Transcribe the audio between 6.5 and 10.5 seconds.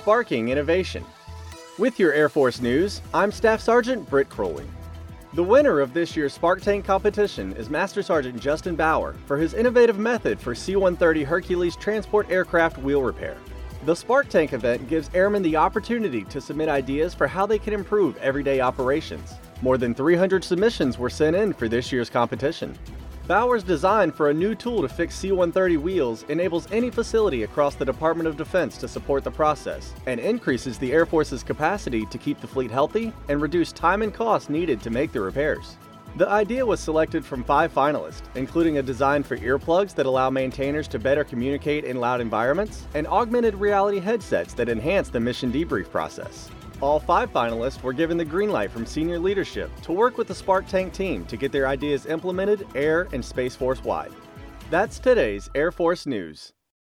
Tank competition is Master Sergeant Justin Bauer for his innovative method